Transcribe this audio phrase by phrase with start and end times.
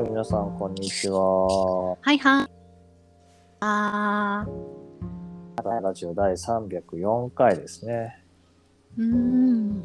[0.00, 1.90] はい、皆さん、こんにちは。
[2.00, 2.46] はいはい。
[3.60, 4.46] あ
[5.82, 8.24] ラジオ第304回ですね。
[8.98, 9.82] ー、うーん。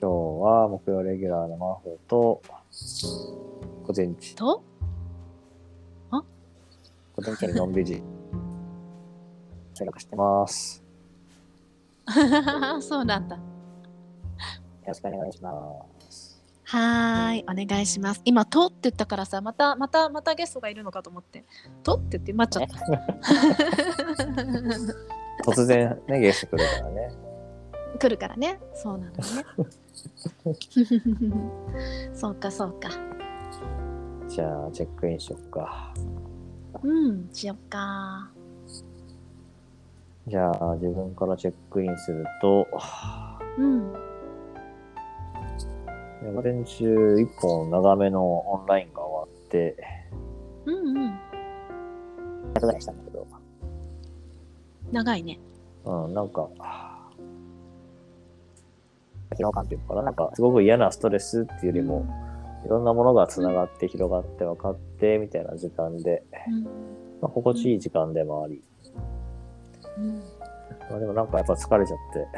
[0.00, 2.42] 日は木曜レギュラーのマホと、
[3.86, 4.64] 午前中、と？
[6.10, 6.24] 午
[7.24, 8.02] 前中にのんびり、
[9.74, 10.82] 生活してます。
[12.82, 13.36] そうなんだ。
[13.36, 13.42] よ
[14.88, 15.91] ろしくお願いします。
[16.72, 18.22] はーい、お願いします。
[18.24, 21.44] 今、とって言ったからさ、また、また、またゲストがいるのかと思って。
[21.82, 22.78] とって言って待っちゃった。
[25.52, 27.12] 突然ね、ゲスト来るからね。
[27.98, 28.58] 来るからね。
[28.72, 29.20] そうなのね。
[32.16, 32.88] そうか、そうか。
[34.26, 35.92] じゃあ、チェックインしよっか。
[36.82, 38.30] うん、しよっか。
[40.26, 42.66] じゃあ、自分からチェックインすると、
[43.58, 44.11] うん。
[46.30, 49.76] 午前中一本長めのオンラインが終わって、
[50.66, 51.20] うんうん。
[52.54, 53.26] 100ぐらいしたんだけど、
[54.92, 55.40] 長いね。
[55.84, 56.48] うん、なんか、
[59.36, 62.06] 疲労感っていうのかな、なんか、すごく嫌なストレスっていうよりも、
[62.64, 66.62] いろんなものが繋がって広がって分かって、みたいな時間で、うん。
[66.64, 66.68] ま
[67.22, 68.62] あ、心地いい時間でもあり、
[69.98, 70.22] うん。
[70.88, 72.28] まあ、でもなんかやっぱ疲れちゃって、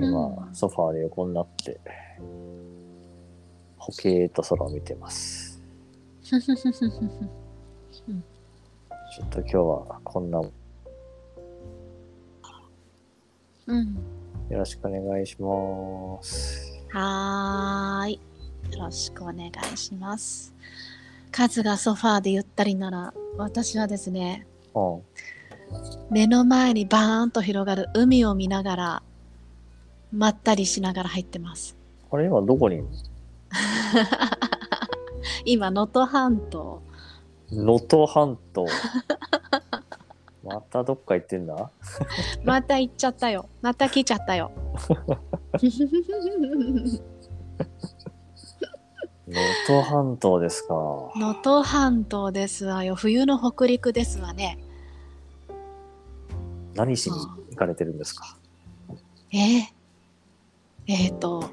[0.00, 1.80] 今、うんソファーで横になって、
[3.76, 5.60] ほけーっと空を見てます。
[6.22, 6.40] ちょっ
[9.28, 10.50] と今日はこんな、よ
[13.66, 13.96] うん。
[14.50, 16.72] ろしくお願いします。
[16.90, 18.20] はーい。
[18.72, 20.54] よろしくお願いします。
[21.30, 25.02] カズがソファーでゆったりなら、私はですね、うん。
[26.10, 29.02] 目の前にバーンと広がる海を見ながら、
[30.12, 31.76] まったりしながら入ってます。
[32.12, 32.76] これ今どこに？
[32.76, 32.86] い る
[35.46, 36.82] 今、能登半島。
[37.50, 38.66] の能登半島。
[40.44, 41.70] またどっか行ってんだ？
[42.44, 43.48] また行っちゃったよ。
[43.62, 44.52] また来ちゃったよ。
[49.26, 50.74] 能登半島ですか。
[51.16, 52.94] 能登半島ですわよ。
[52.94, 54.58] 冬の北陸ですわね。
[56.74, 57.16] 何しに
[57.52, 58.36] 行かれてるんですか？
[59.32, 59.62] えー、
[60.88, 61.44] えー、と、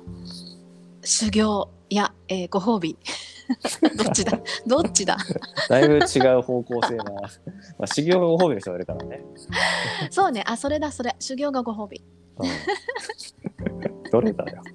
[1.09, 2.95] 修行、いや、えーご褒美。
[3.97, 4.39] どっちだ？
[4.67, 5.17] どっちだ？
[5.67, 7.03] だいぶ違う方向性な。
[7.03, 7.19] ま
[7.79, 9.23] あ、修行がご褒美の人がいるからね。
[10.11, 11.15] そうね、あ、それだ、それ。
[11.19, 12.03] 修行がご褒美。
[12.37, 12.49] うん、
[14.11, 14.61] どれだよ。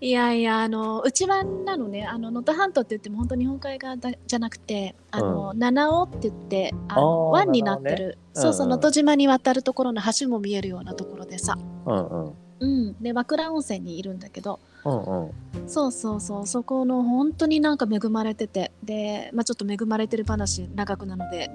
[0.00, 11.56] いやいや、あの、内湾なのね、あの、能登半島って言っても、本当日本海側だじゃなくて、あの、七尾って言って、あの湾になってる、ねそうそう、うんうん能登島に渡るところの橋も見えるようなところでさ、
[11.86, 12.34] うんうん。
[12.62, 15.30] うん、で、和倉温泉にいるんだけど、うんうん。
[15.66, 21.50] そうそうそう、そこの本当になんか恵まれてて、で、まあちょっと恵まれてる話長くなので、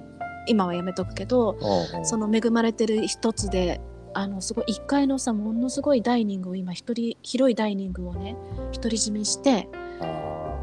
[0.48, 3.80] 今はやめとくけど、うんうん、その恵まれてる一つで、
[4.14, 8.36] あのすごい1階のさものすごいダイニングを今一人広いダイニングをね
[8.74, 9.68] 独り占めして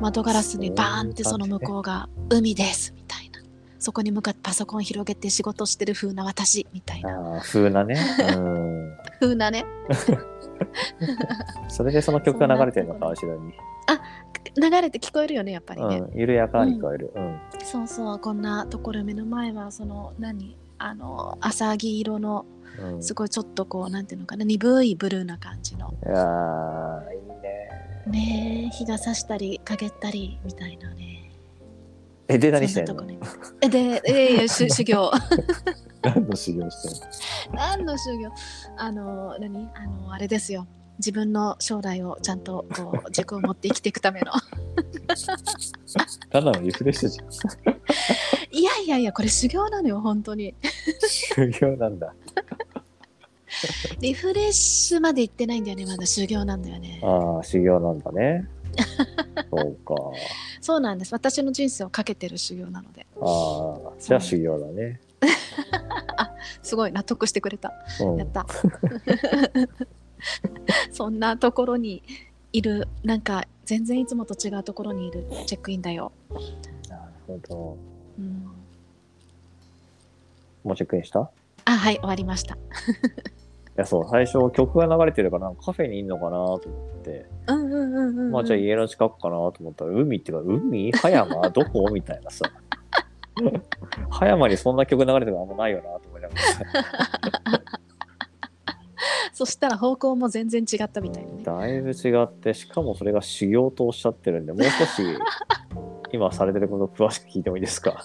[0.00, 3.40] 窓ガラスにバーンってその向うこうが海ですみたいな。
[3.78, 7.42] そこに向かってパソコン広げて仕事してる風な私みたいな。
[7.42, 7.96] 風なね。
[8.34, 8.96] うん。
[9.20, 9.64] 風なね
[11.68, 13.52] それでその曲が流れてるのか、後ろに。
[14.56, 16.18] 流れて聞こえるよねやっぱりね、うん。
[16.18, 17.12] 緩やかに聞こえる。
[17.14, 17.40] うん。
[17.64, 20.56] そうそうこんなところ目の前はその何？
[20.78, 24.44] あの浅黄色のうん、すごいちょっとこうなんていうのかな？
[24.44, 27.70] 鈍いブルーな感じのいやー、いいね。
[28.06, 31.30] ねえ日が差したり陰ったりみたいなね
[32.28, 33.04] え、で、何してんの？
[33.60, 35.10] えでええ修 修行。
[36.02, 36.88] 何の修行して
[37.50, 37.56] んの？
[37.56, 38.30] 何の修行？
[38.76, 39.70] あの何？
[39.74, 40.66] あのあれですよ。
[40.98, 44.32] 自分の将来をちゃんとこう軸を持って生きていくための。
[46.30, 47.28] ただのリフレッシュじゃん。
[48.56, 50.54] いやいやいやこれ修行なのよ本当に。
[51.08, 52.14] 修行なんだ。
[54.00, 57.00] リフレッシュまで行ってないんだよねまだ修行なんだよね。
[57.02, 58.48] ああ、修行なんだね。
[59.50, 59.94] そうか。
[60.64, 61.12] そうなんです。
[61.12, 63.06] 私の人生をかけてる修行なので。
[63.20, 64.98] ああ、じゃあ修行だね。
[66.62, 67.74] すごい納得してくれた。
[68.00, 68.16] うん。
[68.16, 68.46] やった。
[70.90, 72.02] そんなところに
[72.54, 76.12] いるなんか全然いつもと違うところにいるチェックインだよ、
[76.88, 77.76] なるほど。
[78.18, 78.44] うん、
[80.64, 81.20] もうチェックインした？
[81.20, 81.26] い
[81.66, 82.56] あはい終わりました
[83.76, 90.92] や、そう、最初曲が流れてるから、カフェにいんのかなと思って、うんうんうんうん、うん、まあじゃあ家の近くかなと思ったら、海っていうか、海？
[90.92, 91.88] 葉山 どこ？
[91.92, 92.44] みたいなさ。
[94.10, 96.40] 葉山にそんな曲流れてるのあんまないよなと思いながら。
[96.40, 96.60] さ。
[99.32, 101.42] そしたら方向も全然違ったみたいなね。
[101.42, 105.02] だいぶ違って、しかもそれが修行とおっしゃってるんで、もう少し
[106.12, 108.04] 今されてること詳しく聞いてもいいですか？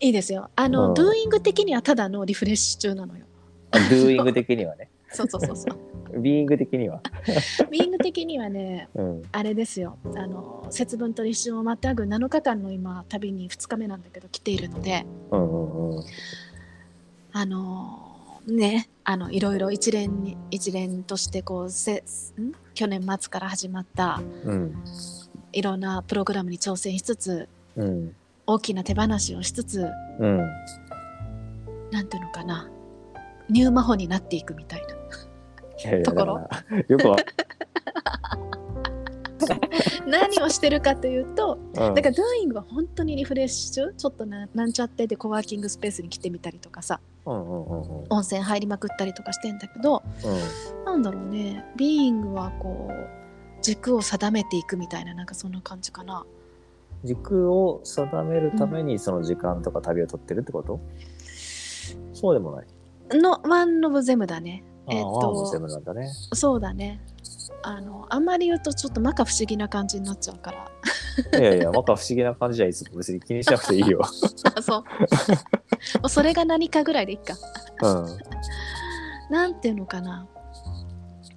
[0.00, 0.50] いいですよ。
[0.56, 0.94] あの、うん。
[0.94, 3.24] ドゥーイング的にはただのリフレッシュ中なのよ
[3.72, 4.88] ドゥーイング的にはね。
[5.12, 5.66] そうそうそうそ
[6.14, 7.00] うビーイング的には。
[7.70, 9.22] ビーイング的にはねうん。
[9.32, 16.04] あれですよあの節分と立春をまたぐ7日間の今旅に2日目なんだけど来ているのでうんうんうん。
[17.32, 21.96] あのねあのいろいろ一連に一連としてこうせ
[22.38, 22.52] ん？
[22.74, 24.74] 去年末から始まったうん。
[25.52, 28.16] いろんなプログラムに挑戦しつつうん。
[28.46, 29.86] 大きな手放しをしつつ
[30.18, 30.38] うん。
[31.90, 32.70] なんていうのかな
[33.48, 34.96] ニューマホになっていくみたいな。
[36.02, 36.48] ところ。
[36.88, 37.16] よくわ、
[40.06, 41.94] 何をしてるかというとうん。
[41.94, 47.00] だからドゥーイングは本当にリフレッシュちょっとななんちゃってでコワーキングスペースに来てみたりとかさ。
[47.26, 48.06] うんうんうんうん。
[48.08, 50.02] 温泉入りまくったりとかしてんだけど
[50.84, 56.24] なんだろうねビーイングはこう軸を定めていくみたいななんかそんな感じかな。
[57.04, 60.80] 軸を定めるためにその時間とか旅を取ってるってこと、
[62.12, 62.66] そうでもない。
[63.12, 64.64] のワンノブゼムだね。
[64.88, 66.08] えっとも全部なんだね。
[66.32, 67.00] そうだね。
[67.62, 71.38] あのあんまり言うとちょっと摩訶不思議な感じになっちゃうから。
[71.40, 74.00] いやいや、また不思議な感じじゃいつも別に気にしなくていいよ。
[74.54, 74.80] あそう。
[74.80, 74.84] も
[76.04, 77.34] うそれが何かぐらいでいいか。
[77.82, 79.32] うん。
[79.32, 80.28] なんていうのかな。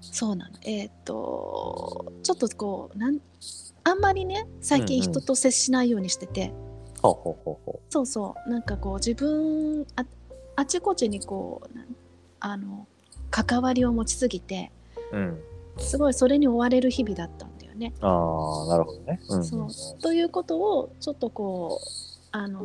[0.02, 0.58] そうなの。
[0.64, 3.20] えっ、とちょっとこうなん
[3.84, 5.12] あんまりね最近うんうん。
[5.14, 6.54] 人と接しないようにしてて、
[7.02, 8.50] ほうほうほうほそうそう。
[8.50, 10.06] なんかこう自分あ
[10.60, 11.78] あちこちにこう
[12.42, 12.86] あの
[13.32, 14.72] 関わりを持ちすぎて
[15.14, 15.18] う。
[15.18, 15.40] うん。
[15.78, 17.94] すごいそれに追われる日々だったんだよね。
[18.02, 19.22] ああ、なるほどね。
[19.30, 21.88] うんそうということをちょっとこう
[22.32, 22.62] あの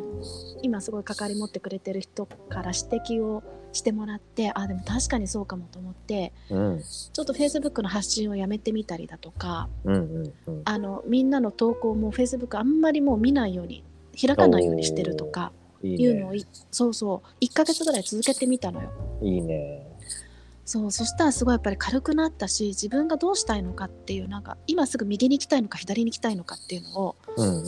[0.63, 6.83] 今すごい関わり持ってくれてる人から指摘をしてもらってあでも確かにそうかもと思ってうん。
[7.13, 10.63] ちょっと Facebook の発信をやめてみたりだとかうんうんうん。
[10.65, 13.85] あのみんなの投稿も Facebook あんまりもう見ないように
[14.21, 15.53] 開かないようにしてるとか
[15.85, 16.05] いいね。
[16.05, 18.91] いうのをいそうそう1ヶ月ぐらい続けてみたのよ。
[19.23, 19.87] いいね。
[20.65, 27.65] そうそしたらすごいやっぱり軽くなったし自分がどうしたいのかっていうなんか今すぐ右に行きたいのか左に行きたいのかっていうのをうんうん。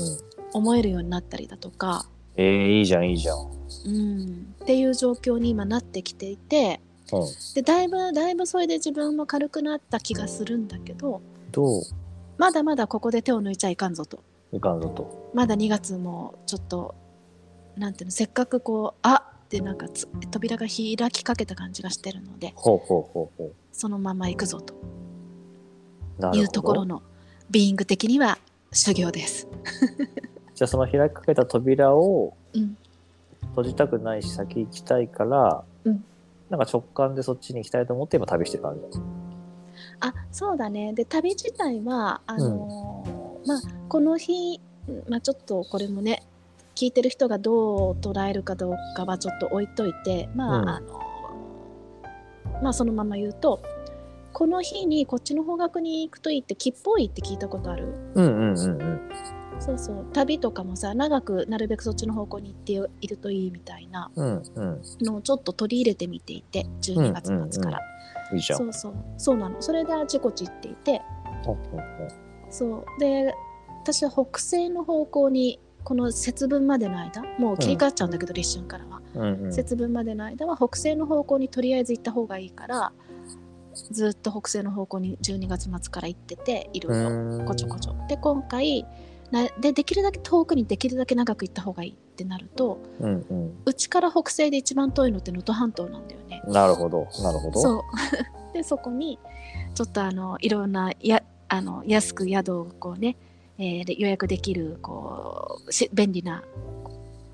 [0.54, 3.38] 思えるようになったりだとか、えー、いいじゃん、いいじゃん。
[3.84, 6.80] うん、っていう状況に今なってきていて
[7.12, 7.26] うん。
[7.54, 11.20] でだいぶだいぶそれで自分も軽くなった気がするんだけど
[11.52, 11.82] どう？
[12.38, 14.22] まだまだここで手を抜いちゃいかんぞと
[14.52, 15.30] いかんぞと。
[15.34, 16.94] まだ2月もちょっと
[17.76, 24.74] なんていうのせっかくこうあってなんかつ扉が開きかけた感じがしてるのでほうほうほうほそのまま行くぞと。
[26.32, 27.02] いうところの
[27.50, 28.38] ビーイング的には
[28.72, 29.46] 修行です。
[30.54, 32.76] じゃあその開きかけた扉をうん
[33.50, 36.04] 閉じたくないし先行きたいから、うん
[36.48, 39.04] なんか直感でそっちに行きたいと思って今旅してる感じだ。
[40.00, 44.60] あそうだねで旅自体はあのーまあこの日、
[45.08, 46.22] まあ、ちょっとこれもね
[46.76, 50.68] 聞いてる人がどう捉えるかどうかはちょっと置いといてまあ、うん。
[50.68, 51.00] あの
[52.62, 53.62] まあそのまま言うと
[54.32, 57.94] この日にこっちの方角に行くといいって吉報いいって聞いたことある？
[58.14, 59.00] うんうんうんうん。
[59.58, 60.06] そうそう。
[60.12, 64.82] 旅とかもさ長くなるべくそっちの方向に行っているといいみたいなうんうん。
[65.00, 67.80] のをちょっと取り入れてみていて12月末から、
[68.34, 68.58] いいじゃん。
[68.58, 68.94] そうそう。
[69.16, 69.62] そうなの。
[69.62, 70.68] それであちこち行って。
[70.68, 71.00] いて
[72.50, 72.84] そう。
[73.00, 73.34] で
[73.82, 79.52] 私は北西の方向にこの節分までの間もう切り替わっちゃうんだけど、立春からは、うんうん。
[79.52, 82.92] 節分までの間は北西の方向にとりあえず行った方がいいから
[83.92, 88.84] ずっと北西の方向に12月末から行ってていろいろうんこちょこちょで今回
[89.30, 93.52] なでできるだけ遠くにできるだけ長く行った方がいいってなるとうんうん。
[93.64, 96.42] うちから北西で一番遠いのって能登半島なんだよね。
[96.48, 97.06] なるほど。
[97.22, 97.60] なるほど。
[97.60, 97.82] そう
[98.52, 99.20] でそこに
[99.74, 103.16] ちょっとあのいろんなやあの安く宿をこうね、
[103.58, 106.42] えーで予約できるこうし便利な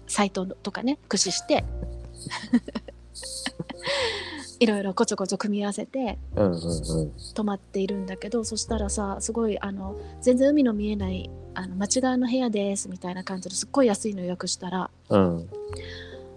[0.07, 1.65] サイトとかね駆使して
[4.61, 6.19] いろいろこちょこちょ組み合わせて。
[7.35, 15.49] 泊まっているんだけどそしたらさすごいあの全然海の見えないあの町側の部屋ですみたいな感じですっごい安いの予約したらうん。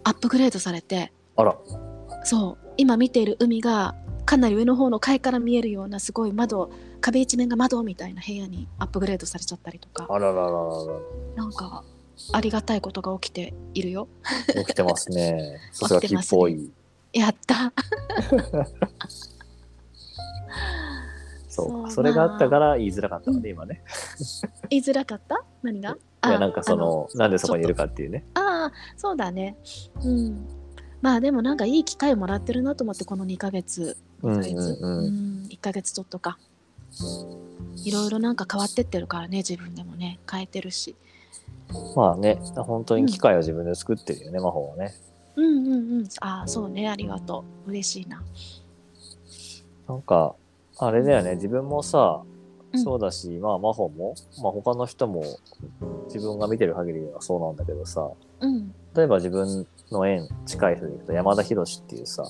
[0.04, 1.56] アップグレードされてあら。
[2.24, 10.52] そう今見ている海がかなり上の方の階から見えるようなすごい窓壁一面が窓みたいな部屋にアップグレードされちゃったりとかあららららら
[11.36, 11.84] なんか
[12.34, 14.08] ありがたいことが起きているよ
[14.56, 14.64] ら。
[14.64, 15.60] 起きてますね。
[15.74, 16.72] さすが木っぽい。
[17.14, 17.74] やった
[21.50, 21.92] そうそうか。
[21.92, 23.84] それがあったまから言いづらかったので、今ね。
[24.70, 25.44] 言いづらかった？
[25.62, 25.92] 何が？
[25.92, 28.24] いや、なんかその、あなんでそこにいるかっていうね。
[28.34, 29.58] ああそうだね
[30.04, 30.48] うん
[31.02, 34.98] まあでもなんかいい機会をもらってるなと思ってこの2ヶ月うん2ヶ月、うん。
[34.98, 35.48] うんうん。
[35.50, 36.38] 1ヶ月ちょっとか。
[37.84, 40.20] いろいろなんか変わってってるからね自分でもね。
[40.30, 40.96] 変えてるし。
[41.96, 44.94] まあね、本当に機械を自分で作ってるよね、魔法はね。
[45.36, 46.08] うんうんうん。
[46.22, 46.90] ああそうね。
[46.90, 47.70] ありがとう。
[47.70, 48.24] 嬉しいな。
[49.88, 50.36] なんか、
[50.78, 52.24] あれだよね、自分もさ、
[52.74, 52.84] うん。
[52.84, 55.24] そうだし、まあ魔法も、まあ他の人も
[56.08, 58.74] 自分が見てる限りではそうなんだけどさ、うん。
[58.96, 62.24] 例えば自分の縁近い人で言うと山田博っていうさ、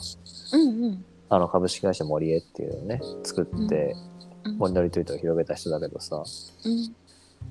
[0.54, 3.96] うんうんあの株式会社森江っていうのをね、作って
[4.44, 4.58] うん。
[4.58, 6.24] 森のリトリートを広げた人だけどさ、
[6.66, 6.96] うん。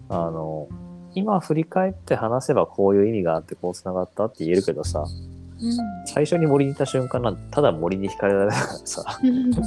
[0.09, 0.69] あの、
[1.15, 5.05] 今振り返って話せばこういう意味があってこう繋がったって言えるけどさ、
[5.61, 6.07] うん。
[6.07, 9.51] 最初に森にいた瞬間なんてただ森に惹かれられたからさ、うん。
[9.51, 9.63] なん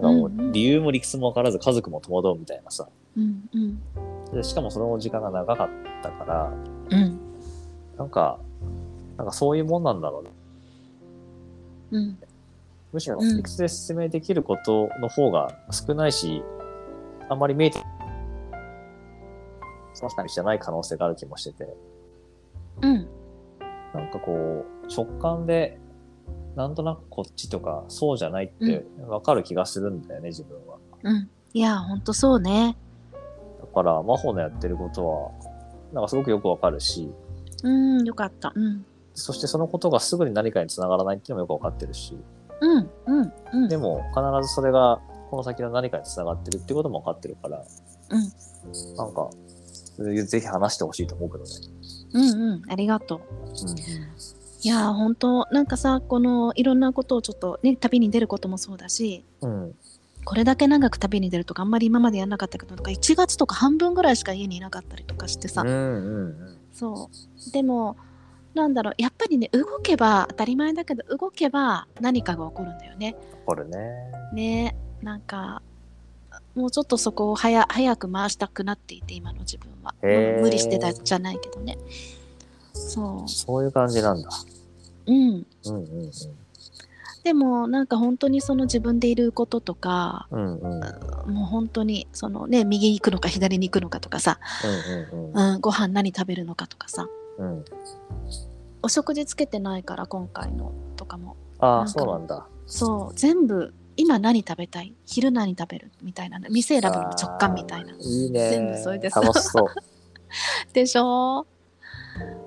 [0.00, 4.34] もう理由も理屈も分からず家族も戸惑うみたいなさ、うんうん。
[4.34, 5.68] でしかもその時間が長かっ
[6.02, 6.52] たから、
[6.90, 7.20] うん。
[7.98, 8.38] なんか、
[9.18, 10.24] なんかそういうもんなんだろう。
[10.24, 10.30] ね。
[11.90, 12.18] うん
[12.92, 16.42] むしろうん理屈で説明できることの方が少ないし、
[17.28, 17.78] あんまり見えて、
[19.94, 21.76] その人じゃない可能性がある気もしてて、
[22.82, 23.08] うん。
[23.94, 25.78] なんかこう、直感で、
[26.56, 30.78] なんとなくこっちとか、そうじゃないって分かる気がするんだよね、自分は。
[31.02, 31.30] うん。
[31.54, 32.76] いやほんとそうね。
[33.60, 35.30] だから、真帆のやってることは、
[35.92, 37.10] なんかすごくよくわかるし、
[37.62, 38.52] うんよかった。
[38.54, 38.84] うん。
[39.14, 42.16] そしてそのことがすぐに何かにつながらないっていうのもよくわかってるし、
[42.62, 43.68] うんうんうん。
[43.68, 45.00] でも必ずそれが
[45.30, 47.64] この先の何かにつながってるってこともわかってるから、
[48.10, 48.96] うん。
[48.96, 49.30] なんか、
[50.26, 51.50] ぜひ話してほしいと思うけどね。
[52.14, 52.62] うんうん。
[52.70, 53.20] ありがとう。
[53.48, 53.76] うん
[54.64, 59.62] いやー本当なんかさこのいろんなことをちょっとね旅に出ることもそうだしうん。
[59.64, 59.74] うん。
[60.24, 65.72] これだけ長く旅に出るとかあんまり今までやんなかったけどとか1月とか半分ぐらいしか家にいなかったりとかしてさ、うんう
[66.28, 66.58] ん。
[66.72, 67.10] そ
[67.48, 67.52] う。
[67.52, 67.96] でも
[68.54, 73.16] なんだろうやっぱりね動けば当たり前だけど動けば何かが起こるんだよね。
[73.46, 73.78] これね。
[74.32, 75.62] ねなんか
[76.54, 81.78] もうちょっとそこを早早く回したくなっていて今の自分は、無理してたじゃないけどね
[82.74, 84.28] そそういう感じなんだ。
[85.06, 86.10] ううんうんうん
[87.24, 90.58] でもなんか本当にその自分でいることとかうん。
[90.58, 91.34] うんうん。
[91.34, 94.40] もう本当にそのね右に行くのか左に行くのかとかさ、
[95.12, 97.06] うんうんうん、ご飯何食べるのかとかさ
[97.42, 97.52] うん。
[97.58, 97.64] うん。
[98.82, 102.46] お食事つけてないから今回のとかもああ、そうなんだ。
[102.66, 104.94] そう全部今何食べたい？
[105.06, 105.92] 昼何食べる？
[106.02, 108.50] みたいなの店選ぶのも直感みたいないいね。
[108.50, 109.66] 全部それです楽しそう。
[110.72, 111.46] でしょ？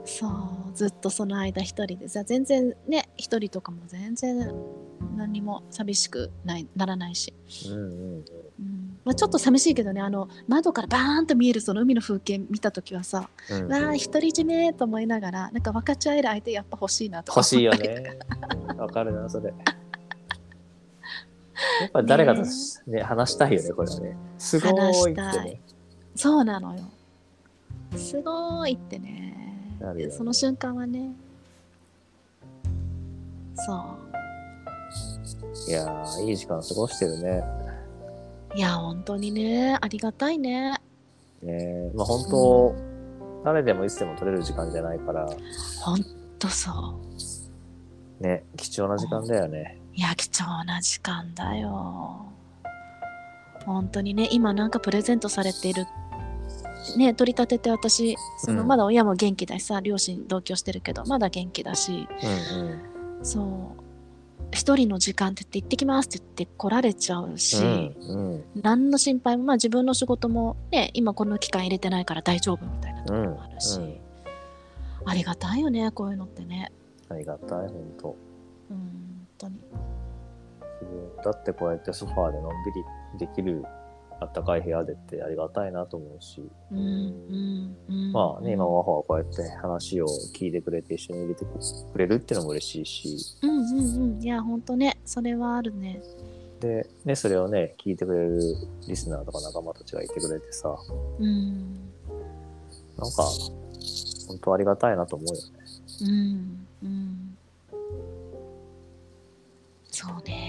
[0.05, 0.31] そう
[0.75, 4.53] ずっとその間一人でさ全然ね一人とかも全然
[5.17, 7.33] 何も寂しくないならないし、
[7.67, 8.25] うんうんうん
[9.03, 13.71] まあ、ちょっと寂しいけどねあの窓からバーンと見えるその海の風景見た時はさ、うんうん。
[13.71, 18.17] わあ独り占めと思いながらなんか分かち合える相手やっぱ欲しいなとか欲しいよね。
[18.77, 19.47] わかるな、それ。
[19.47, 19.53] や
[21.87, 22.41] っぱ誰かと
[22.87, 24.17] ね、話したいよね、 これはね。
[24.37, 25.61] すごーいってね話したい。
[26.15, 26.83] そうなのよ
[27.97, 31.11] すごいってねねその瞬間はね
[33.55, 33.73] そ
[35.67, 37.43] ういやー、いい時間過ごしてるね。
[38.55, 39.77] いや本当にね。
[39.81, 40.79] ありがたいね。
[41.43, 41.91] ね。
[41.93, 42.75] まあ本当、
[43.43, 45.27] 誰でもいつでも取れる時間じゃないから、
[45.81, 46.03] ほん
[46.39, 46.71] とそ
[48.21, 48.23] う。
[48.23, 49.77] ね、貴重な時間だよね。
[49.93, 52.25] いや貴重な時間だよ。
[53.65, 55.85] 本当にね今なんかプレゼントされている
[56.97, 58.67] ね取り立てて私そのうん。
[58.67, 62.07] まだ親も元気だしさ、両親同居してるけどまだ元気だし。
[62.53, 62.69] うん
[63.19, 63.25] うん。
[63.25, 63.41] そ
[63.77, 63.84] う
[64.51, 68.43] 一人の時間って言って行ってきますって言って来られちゃうし、うんうん。
[68.61, 73.99] 何の心配もまあ自分の仕事もね今この期間入れてないから大丈夫みたいなところもあるし、うん
[75.07, 76.71] ありがたいよねこういうのってね。
[77.09, 78.17] ありがたい、本当。
[78.71, 79.55] うん本当に。
[81.23, 82.71] だってこうやってソファーでのんび
[83.19, 83.63] りできる
[84.19, 86.41] あったかい部屋でってありがたいなと思うし、
[86.71, 88.11] うんうんうん。
[88.11, 94.23] まあね、今、ワホはこうやって話を聞いてくれて一緒に入れてくれるっていうのも嬉しいし、うんうんうん。
[94.23, 96.01] いや本当ねそれはあるね。
[96.59, 98.39] で、ね、それをね、聞いてくれる
[98.87, 100.75] リスナーとか仲間たちがいてくれてさ、
[101.19, 101.75] うん
[102.97, 103.23] なんか、
[104.27, 105.65] 本当ありがたいなと思うよね。
[106.01, 107.37] うんうん。
[109.91, 110.44] そうね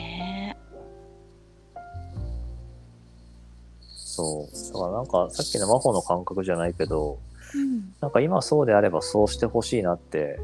[4.17, 4.73] そう。
[4.73, 7.19] だからなんか、さっきの魔法の感覚じゃないけど、
[7.55, 7.95] うん。
[8.01, 10.41] なんか今そうであればそうしてほしいなって、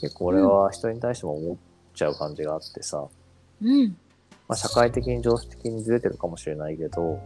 [0.00, 1.56] 結構俺は人に対しても思っ
[1.94, 3.06] ちゃう感じがあってさ、
[3.62, 3.96] うん。
[4.48, 7.20] まあ、社会的に常識的にずれてるかもしれないけど、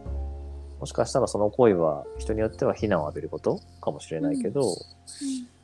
[0.79, 4.75] もしかしたらその行為は人によっては非難を浴びることかもしれないけど、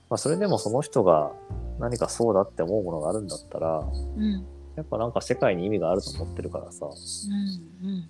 [0.10, 1.32] まあ、それでもその人が
[1.80, 3.84] 何かそうだって思うものがあるんだったら、
[4.18, 4.44] うん。
[4.76, 6.90] やっぱなんか世界に意味があると思ってるからさ、う
[7.88, 8.10] ん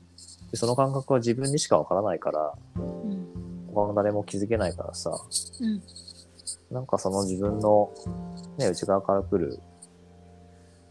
[0.54, 3.26] でその感覚は自分にしかわからないから、うん。
[3.74, 5.10] 他の誰も気づけないからさ、
[5.60, 5.82] うん。
[6.70, 7.92] なんかその自分の、
[8.60, 9.60] ね、内側から来る、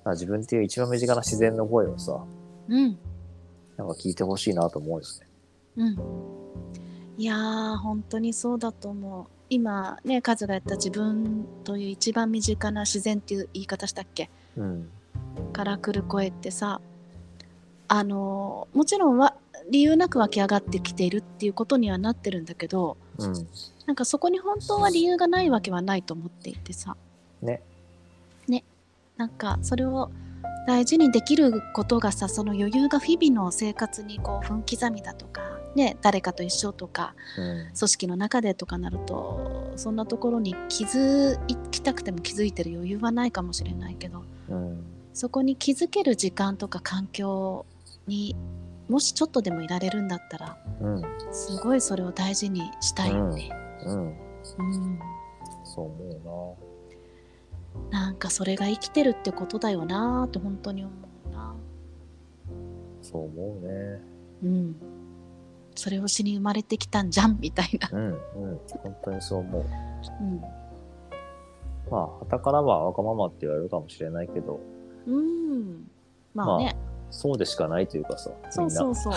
[0.05, 2.25] まあ自分っていう一番身近な自然の声をさ、
[2.69, 2.99] うん。
[3.77, 5.27] なんか聞いてほしいなと思うよね。
[5.77, 7.23] うん。
[7.23, 9.27] いやー本当にそうだと思う。
[9.49, 14.29] 今ねカズがやった自分という一番身近な自然っていう言い方したっけ？
[14.57, 14.89] うん。
[15.53, 16.81] から来る声ってさ
[17.87, 19.37] あのもちろんは
[19.71, 23.49] 理由なく湧き上がってきているっていうことにはなってるんだけどうん。
[23.87, 26.97] なんかそこに本当は理由がないわけはないと思っていてさ
[27.43, 27.63] ね。
[28.49, 28.65] ね
[29.17, 30.11] なんかそれを
[30.67, 35.43] 大事にできることがさその余裕が日々の生活にこう分刻みだとか
[35.75, 37.67] ね誰かと一緒とかうん。
[37.75, 41.39] 組織の中でとかなるとそんなところに気づ
[41.71, 44.85] きたくても気づいてる余裕はないかもしれないけどうん。
[45.15, 47.67] そこに気づける時間とか環境
[48.07, 48.35] に
[48.89, 51.03] もしちょっとでもいられるんだったらうん。
[51.33, 53.51] すごいそれを大事にしたいよね。
[53.87, 54.07] うん。
[54.07, 54.15] うん、
[55.65, 56.59] そう思
[57.91, 60.93] なんかそれが生きてるってことだよなーって本当に思
[61.27, 61.31] うな。
[61.31, 61.55] うな。
[63.03, 64.01] そう思うね。
[64.43, 64.77] うん。
[65.75, 67.89] それをしに生まれてきたんじゃんみたいな。
[67.93, 68.09] うん。
[68.09, 68.61] うん。
[68.83, 69.65] 本当にそう思う。
[70.21, 70.41] うん。
[71.91, 74.61] まあ、傍からはわがままって言われるかもしれないけど、
[75.07, 75.91] うん。
[76.35, 76.77] まあね。
[77.13, 78.71] そうでしかないというかさ、そう。
[78.71, 79.13] そうそう。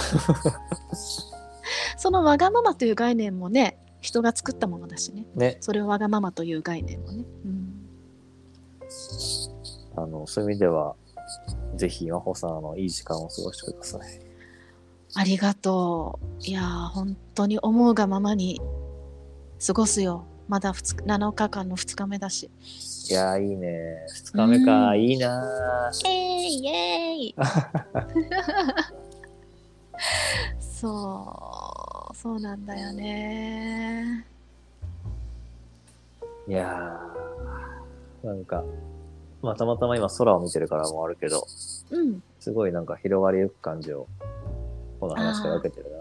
[1.98, 5.26] そのわがままという概念もね、人が作ったものだしね。
[5.34, 5.58] ね。
[5.62, 7.26] それをわがままという概念もね。
[7.46, 7.90] うん。
[9.96, 10.96] あの、そういう意味では、
[11.76, 14.22] ぜひ、真帆さん、あの、いい時間を過ごしてください。
[15.16, 16.44] ありがとう。
[16.44, 18.62] いやー、本当に思うがままに
[19.66, 20.26] 過ごすよ。
[20.48, 22.50] まだ2日7日間の2日目だし。
[23.10, 24.06] いやー、いいね。
[24.14, 27.36] 二日目か、うんいいなーえーイイエーイ
[30.60, 34.26] そう、そうなんだよね。
[36.48, 38.64] いやー、なんか、
[39.42, 41.48] まあ、たまたま今空を見てるからもあるけど、
[41.90, 44.08] うん、すごいなんか広がりゆく感じを、
[45.00, 45.95] この話から受けてるな。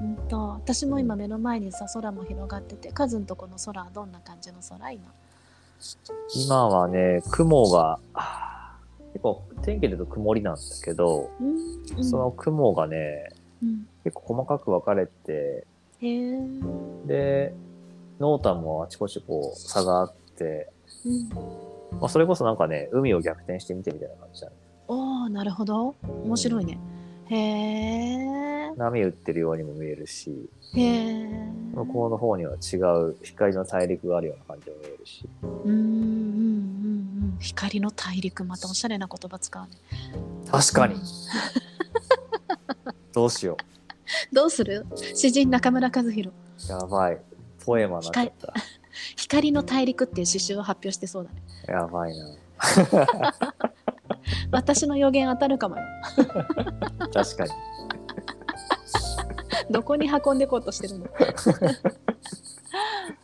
[0.00, 5.12] うんと、私も今目の前にさ、空も広がってて、カズんとこの空はどんな感じの空今？
[6.34, 7.98] 今はね、雲が、
[9.12, 11.56] 結構天気で言うと曇りなんだけど、うん、
[11.96, 13.30] うんその雲がね、
[13.62, 15.66] うん、結構細かく分かれて、
[16.00, 17.54] へーで、
[18.18, 20.70] 濃淡もあちこちこう差があって、
[21.04, 21.28] うん。
[21.98, 24.52] まあ、それこそなんかね、海を逆転してみてみたいな感じだね。
[24.88, 25.94] おー、なるほど。
[26.24, 26.78] 面白いね。
[27.26, 28.49] へー。
[28.76, 30.48] 波打ってるようにも見えるし。
[30.72, 35.28] 向こうの方には違う光の大陸があるような感じも見えるし。
[35.42, 35.76] うんうんうんう
[37.36, 37.38] ん。
[37.40, 39.68] 光の大陸、またおしゃれな言葉使うね。
[40.50, 40.94] 確かに
[43.12, 43.56] どうしよ
[44.32, 44.86] どうする？
[45.14, 46.28] 詩人中村和弘。
[46.28, 46.32] う。
[46.70, 47.18] やばい。
[47.64, 48.52] ポエマになっちゃった。
[49.16, 51.42] 光の大陸っていう詩集を発表してそうだね。
[51.68, 52.26] やばいな。
[54.52, 55.82] 私の予言当たるかもよ。
[57.12, 57.50] 確かに。
[59.70, 61.06] どこに運んでこうとしてるの？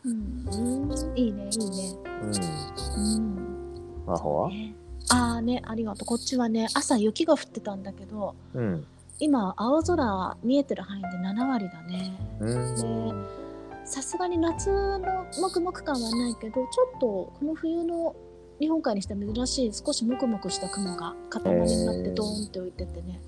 [0.04, 0.46] うん、
[0.88, 1.96] うんいいね、いいね。
[2.22, 3.16] うん。
[3.16, 4.04] うん。
[4.06, 4.48] 魔法は？
[4.50, 4.74] ね
[5.08, 6.06] ああね、ありがとう。
[6.06, 8.86] こっちはね、朝雪が降ってたんだけど、うん。
[9.18, 12.16] 今、青空見えてる範囲で7割だね。
[12.40, 12.76] うん。
[12.76, 16.62] で、さすがに夏のもくもく感はないけど、ちょ
[16.96, 18.16] っとこの冬の
[18.58, 23.20] 日本海にしては珍しい少しもくもくした雲が塊になってドーンって浮いててね。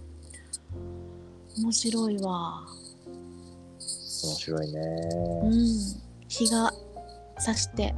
[1.58, 2.66] 面白いわ。
[4.26, 4.80] 面白いね。
[5.44, 5.52] うん。
[6.28, 6.72] 日が
[7.38, 7.94] 差して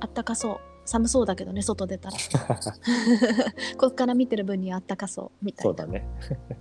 [0.00, 0.60] あったかそう。
[0.84, 2.16] 寒そうだけどね、外出たら。
[3.78, 5.70] こっから見てる分にはあったかそうみたいな。
[5.70, 6.04] そうだね。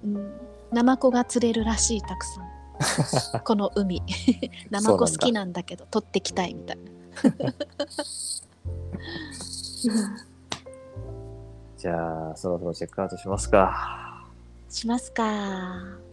[0.04, 0.32] うん。
[0.72, 3.42] ナマコが釣れるらしい、たくさん。
[3.44, 4.02] この海。
[4.70, 6.84] ナマコ好きなんだけど、取ってきたいみたいな。
[11.78, 14.28] じゃあ、そろそろチェックアウトしますか。
[14.70, 16.11] しますか。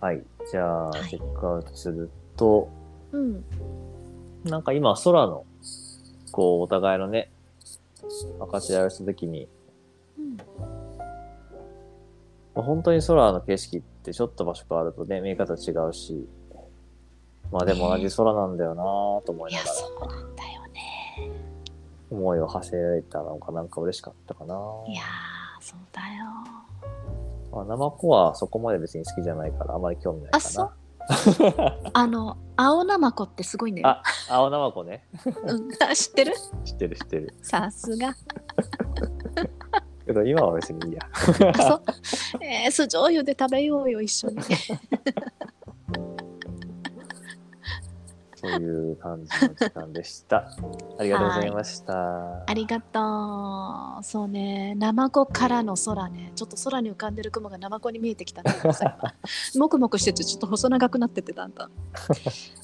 [0.00, 0.22] はい。
[0.50, 2.68] じゃあ、はいチェックアウトすると、
[3.12, 3.44] うん。
[4.44, 5.44] なんか今、空の、
[6.32, 7.30] こう、お互いのね、
[8.38, 9.48] 分かち合いをしたときに、
[10.18, 10.36] うん。
[10.36, 10.44] ま
[12.56, 16.26] あ本当に空の景色ってちょっと場所変わるとね、見え方違うし、
[17.50, 21.32] まあでも同じ空なんだよなぁと思いながら、そうなんだよね。
[22.10, 24.54] 思いを馳せられたのがなんか嬉しかったかな
[24.86, 26.24] いやー、そうだよ。
[27.52, 30.38] まあ、ナマコはそこまで別に好きじゃないからあまり興味ないかな。
[30.38, 30.70] あそう？
[31.94, 35.06] あの青ナマコってすごいんだよあ、青ナマコね。
[35.46, 36.34] うん、あ知ってる？
[36.64, 37.34] 知ってる知ってる。
[37.42, 38.14] さすが
[40.06, 41.00] けど今は別にいいや。
[41.54, 41.82] あそう？
[42.44, 44.36] えー、酢醤油で食べようよ一緒に
[48.40, 50.48] そういう感じの時間でした。
[50.98, 52.44] ありがとうございました。
[52.46, 54.04] ありがとう。
[54.04, 54.74] そうね。
[54.76, 56.32] ナマコからの空ね。
[56.36, 58.96] ちょっと空に浮かんでる雲がナマコに見えてきたんだけどさ
[59.54, 61.70] 今もくもくしててちょっと細長くなっててだんだん。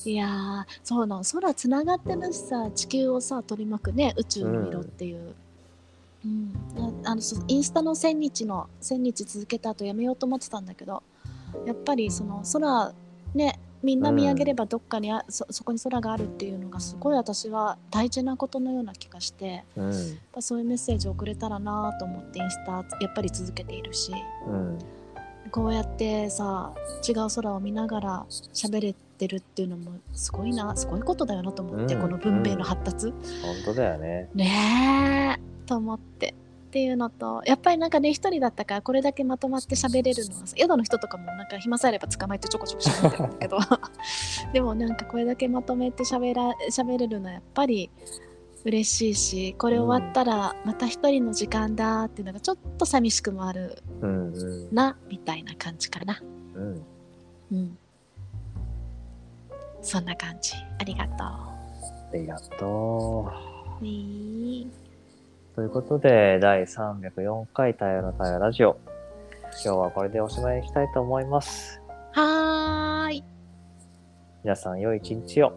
[0.09, 1.25] いやーそうなの。
[1.25, 2.71] 空つながってるしさ。
[2.71, 4.15] 地球をさ取り巻くね。
[4.17, 5.35] 宇宙の色っていう、
[6.25, 6.53] うん。
[7.05, 11.03] ああのインスタの1000日の1000日続けた後やめようと思ってたんだけど
[11.67, 12.93] やっぱりその空
[13.35, 20.19] ねみんな見上げればどっかにあ、そそこに空があるっていうのがすごい私は大事なことのような気がしてやっうん。
[20.33, 24.13] ぱそういうメッセージを送れたらなと思ってインスタやっぱり続けているし
[24.49, 24.79] うん。
[25.51, 26.73] こうやってさ
[27.09, 33.15] 違う空を見ながら喋れてるっていうのもすごいなすごいことだよなと思って、うんこの文明の発達、本
[33.67, 34.29] 当だよね。
[34.35, 36.35] ねえと思って
[36.75, 43.59] っていうのとやっぱりなんかね一人だったからこれだけまとまって喋れるのはさ宿の人とかもなんか暇さえあれば捕まえてちょこちょこ喋ってるんだけど
[44.53, 47.93] でもなんかこれだけまとめて喋ら喋れるのはやっぱり
[48.65, 53.81] 嬉しいしこれ終わったらまた一人の時間だっていうのがちょっと寂しくもある。
[54.73, 56.21] なみたいな感じかな。
[56.57, 56.83] うん。
[57.53, 57.79] うん。
[59.81, 60.55] そんな感じ。
[60.81, 61.55] ありがとあ
[62.13, 63.31] りがと
[63.81, 63.85] う。
[63.85, 63.87] う。
[63.87, 64.84] ね
[65.55, 68.77] ということで、第304回太陽の太陽ラジオ。
[69.65, 71.81] 今日はこれでおしまいにしたいと思います。
[72.11, 73.25] はーい。
[74.43, 75.53] 皆さん、良い一日を。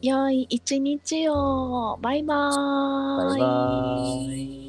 [0.00, 1.98] 良い一日を。
[2.00, 3.30] バイバーイ。
[3.30, 4.61] バイバーイ。